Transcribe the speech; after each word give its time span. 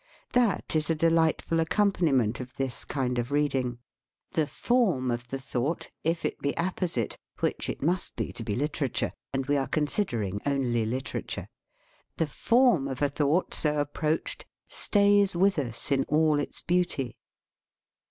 That 0.33 0.75
is 0.75 0.89
a 0.89 0.95
delightful 0.95 1.59
accompani 1.59 2.11
ment 2.11 2.39
of 2.39 2.55
this 2.55 2.85
kind 2.85 3.19
of 3.19 3.29
reading. 3.31 3.77
The 4.31 4.47
form 4.47 5.11
of 5.11 5.27
the 5.27 5.37
thought, 5.37 5.91
if 6.03 6.25
it 6.25 6.39
be 6.39 6.55
apposite 6.57 7.19
(which 7.39 7.69
it 7.69 7.83
must 7.83 8.15
be 8.15 8.33
to 8.33 8.43
be 8.43 8.55
literature, 8.55 9.11
and 9.31 9.45
we 9.45 9.57
are 9.57 9.67
considering 9.67 10.41
only 10.43 10.87
literature), 10.87 11.49
the 12.17 12.25
form 12.25 12.87
of 12.87 13.03
a 13.03 13.09
thought 13.09 13.53
so 13.53 13.79
approached 13.79 14.43
stays 14.67 15.35
with 15.35 15.59
us 15.59 15.91
in 15.91 16.03
all 16.05 16.39
its 16.39 16.61
beauty. 16.61 17.15